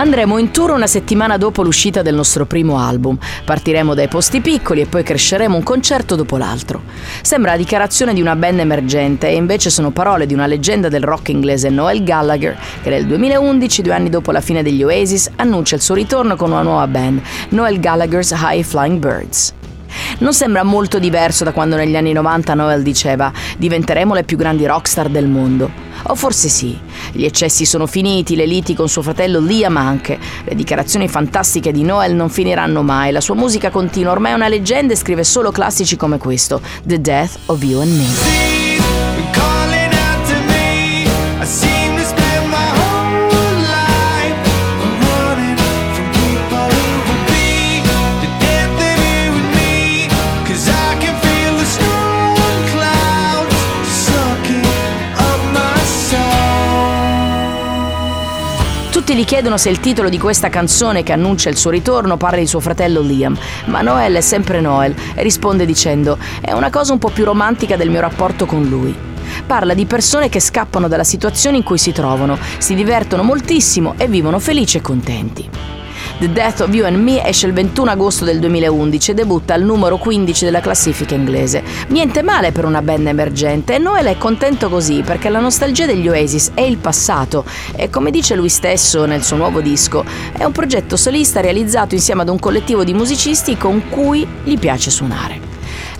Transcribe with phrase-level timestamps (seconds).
[0.00, 3.18] Andremo in tour una settimana dopo l'uscita del nostro primo album.
[3.44, 6.84] Partiremo dai posti piccoli e poi cresceremo un concerto dopo l'altro.
[7.20, 11.02] Sembra la dichiarazione di una band emergente e invece sono parole di una leggenda del
[11.02, 15.74] rock inglese Noel Gallagher che nel 2011, due anni dopo la fine degli Oasis, annuncia
[15.74, 19.52] il suo ritorno con una nuova band, Noel Gallagher's High Flying Birds.
[20.18, 24.66] Non sembra molto diverso da quando negli anni 90 Noel diceva diventeremo le più grandi
[24.66, 25.88] rockstar del mondo.
[26.04, 26.78] O forse sì,
[27.12, 30.18] gli eccessi sono finiti, le liti con suo fratello Liam anche.
[30.44, 34.48] Le dichiarazioni fantastiche di Noel non finiranno mai, la sua musica continua, ormai è una
[34.48, 38.58] leggenda e scrive solo classici come questo, The Death of You and Me.
[59.10, 62.38] Tutti gli chiedono se il titolo di questa canzone che annuncia il suo ritorno parla
[62.38, 66.92] di suo fratello Liam, ma Noel è sempre Noel e risponde dicendo è una cosa
[66.92, 68.94] un po' più romantica del mio rapporto con lui.
[69.44, 74.06] Parla di persone che scappano dalla situazione in cui si trovano, si divertono moltissimo e
[74.06, 75.79] vivono felici e contenti.
[76.20, 79.62] The Death of You and Me esce il 21 agosto del 2011 e debutta al
[79.62, 81.62] numero 15 della classifica inglese.
[81.88, 86.06] Niente male per una band emergente e Noel è contento così perché la nostalgia degli
[86.06, 90.04] Oasis è il passato e come dice lui stesso nel suo nuovo disco,
[90.36, 94.90] è un progetto solista realizzato insieme ad un collettivo di musicisti con cui gli piace
[94.90, 95.49] suonare.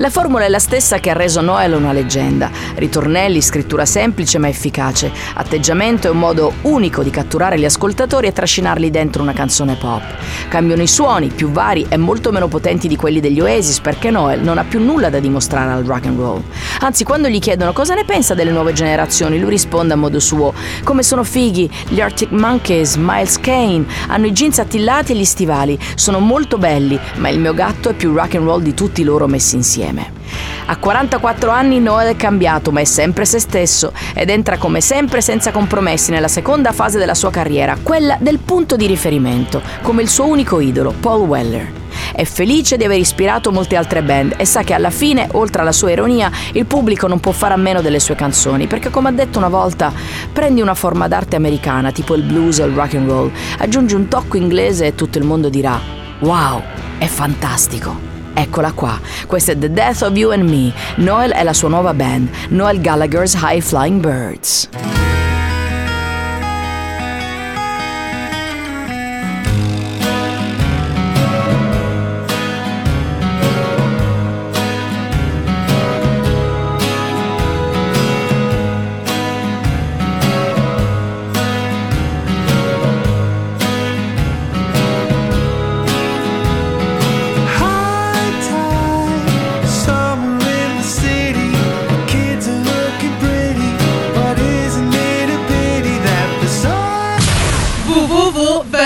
[0.00, 2.50] La formula è la stessa che ha reso Noel una leggenda.
[2.76, 8.32] Ritornelli, scrittura semplice ma efficace, atteggiamento e un modo unico di catturare gli ascoltatori e
[8.32, 10.02] trascinarli dentro una canzone pop.
[10.48, 14.40] Cambiano i suoni, più vari e molto meno potenti di quelli degli Oasis perché Noel
[14.40, 16.42] non ha più nulla da dimostrare al rock and roll.
[16.78, 20.54] Anzi, quando gli chiedono cosa ne pensa delle nuove generazioni, lui risponde a modo suo:
[20.82, 25.78] come sono fighi gli Arctic Monkeys, Miles Kane, hanno i jeans attillati e gli stivali,
[25.94, 29.26] sono molto belli, ma il mio gatto è più rock and roll di tutti loro
[29.26, 30.18] messi insieme insieme.
[30.66, 35.20] A 44 anni Noel è cambiato, ma è sempre se stesso ed entra come sempre
[35.20, 40.08] senza compromessi nella seconda fase della sua carriera, quella del punto di riferimento, come il
[40.08, 41.78] suo unico idolo, Paul Weller.
[42.12, 45.72] È felice di aver ispirato molte altre band e sa che alla fine, oltre alla
[45.72, 49.12] sua ironia, il pubblico non può fare a meno delle sue canzoni, perché come ha
[49.12, 49.92] detto una volta,
[50.32, 54.08] prendi una forma d'arte americana, tipo il blues o il rock and roll, aggiungi un
[54.08, 55.78] tocco inglese e tutto il mondo dirà:
[56.20, 56.62] "Wow,
[56.98, 58.09] è fantastico".
[58.34, 60.72] Eccola qua, questa è The Death of You and Me.
[60.96, 64.99] Noel è la sua nuova band, Noel Gallagher's High Flying Birds.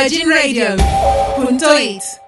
[0.05, 2.24] Virgin virginradio.it